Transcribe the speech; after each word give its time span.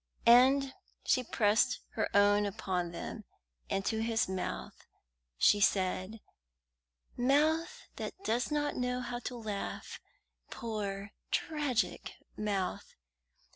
and 0.25 0.73
she 1.03 1.23
pressed 1.23 1.81
her 1.89 2.09
own 2.15 2.43
upon 2.47 2.89
them; 2.91 3.23
and 3.69 3.85
to 3.85 4.01
his 4.01 4.27
mouth 4.27 4.87
she 5.37 5.59
said: 5.61 6.21
"Mouth 7.15 7.83
that 7.97 8.15
does 8.23 8.49
not 8.49 8.75
know 8.75 9.01
how 9.01 9.19
to 9.19 9.37
laugh 9.37 9.99
poor, 10.49 11.11
tragic 11.29 12.13
mouth!" 12.35 12.95